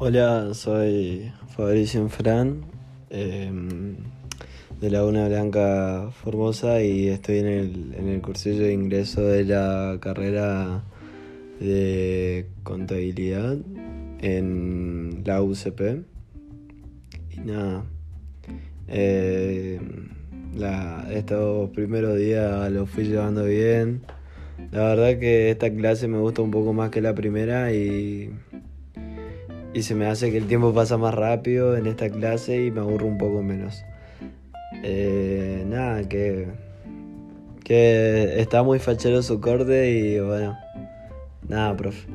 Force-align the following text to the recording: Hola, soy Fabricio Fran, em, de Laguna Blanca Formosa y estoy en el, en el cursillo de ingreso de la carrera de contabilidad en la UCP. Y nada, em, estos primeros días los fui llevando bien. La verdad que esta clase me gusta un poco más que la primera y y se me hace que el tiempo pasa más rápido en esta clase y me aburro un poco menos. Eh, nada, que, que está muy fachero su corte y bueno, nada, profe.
Hola, 0.00 0.54
soy 0.54 1.32
Fabricio 1.56 2.08
Fran, 2.08 2.60
em, 3.10 3.96
de 4.80 4.90
Laguna 4.90 5.26
Blanca 5.26 6.12
Formosa 6.12 6.80
y 6.84 7.08
estoy 7.08 7.38
en 7.38 7.46
el, 7.46 7.94
en 7.98 8.06
el 8.06 8.20
cursillo 8.20 8.62
de 8.62 8.74
ingreso 8.74 9.22
de 9.22 9.44
la 9.44 9.98
carrera 10.00 10.84
de 11.58 12.46
contabilidad 12.62 13.56
en 14.20 15.24
la 15.26 15.42
UCP. 15.42 16.04
Y 17.36 17.40
nada, 17.40 17.84
em, 18.86 20.10
estos 21.10 21.70
primeros 21.70 22.16
días 22.16 22.70
los 22.70 22.88
fui 22.88 23.02
llevando 23.02 23.46
bien. 23.46 24.02
La 24.70 24.94
verdad 24.94 25.18
que 25.18 25.50
esta 25.50 25.74
clase 25.74 26.06
me 26.06 26.18
gusta 26.18 26.40
un 26.40 26.52
poco 26.52 26.72
más 26.72 26.90
que 26.90 27.00
la 27.00 27.16
primera 27.16 27.72
y 27.72 28.30
y 29.78 29.82
se 29.82 29.94
me 29.94 30.06
hace 30.06 30.32
que 30.32 30.38
el 30.38 30.46
tiempo 30.46 30.74
pasa 30.74 30.98
más 30.98 31.14
rápido 31.14 31.76
en 31.76 31.86
esta 31.86 32.10
clase 32.10 32.64
y 32.64 32.70
me 32.72 32.80
aburro 32.80 33.06
un 33.06 33.16
poco 33.16 33.42
menos. 33.42 33.84
Eh, 34.82 35.64
nada, 35.66 36.08
que, 36.08 36.48
que 37.62 38.40
está 38.40 38.64
muy 38.64 38.80
fachero 38.80 39.22
su 39.22 39.40
corte 39.40 39.90
y 39.92 40.18
bueno, 40.18 40.58
nada, 41.48 41.76
profe. 41.76 42.08